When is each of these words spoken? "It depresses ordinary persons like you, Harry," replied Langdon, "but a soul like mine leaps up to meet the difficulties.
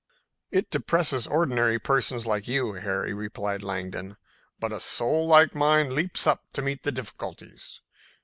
"It 0.49 0.71
depresses 0.71 1.27
ordinary 1.27 1.77
persons 1.77 2.25
like 2.25 2.47
you, 2.47 2.73
Harry," 2.73 3.13
replied 3.13 3.61
Langdon, 3.61 4.15
"but 4.59 4.71
a 4.71 4.79
soul 4.79 5.27
like 5.27 5.53
mine 5.53 5.93
leaps 5.93 6.25
up 6.25 6.43
to 6.53 6.63
meet 6.63 6.81
the 6.81 6.91
difficulties. 6.91 7.81